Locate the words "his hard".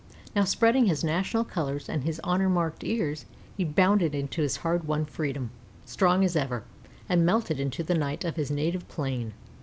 4.41-4.85